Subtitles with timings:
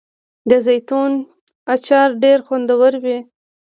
[0.49, 1.11] د زیتون
[1.73, 3.17] اچار ډیر خوندور وي.